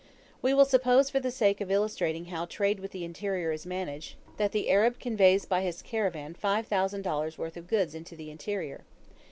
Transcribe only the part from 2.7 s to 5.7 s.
with the interior is managed, that the Arab conveys by